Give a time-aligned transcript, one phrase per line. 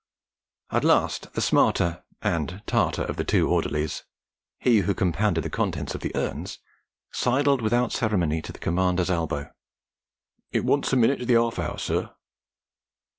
[0.71, 4.03] At last the smarter and tarter of the two orderlies,
[4.57, 6.57] he who compounded the contents of the urns,
[7.11, 9.51] sidled without ceremony to the commander's elbow.
[10.51, 12.09] 'It wants a minute to the 'alf hour, sir.'